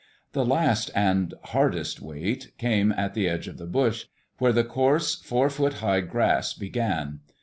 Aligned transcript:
The 0.31 0.43
last 0.43 0.89
and 0.95 1.35
hardest 1.43 2.01
wait 2.01 2.53
came 2.57 2.91
at 2.91 3.13
the 3.13 3.29
edge 3.29 3.47
of 3.47 3.59
the 3.59 3.67
bush, 3.67 4.05
where 4.39 4.51
the 4.51 4.63
coarse, 4.63 5.13
four 5.13 5.47
foot 5.47 5.73
high 5.73 6.01
grass 6.01 6.55
began. 6.55 7.19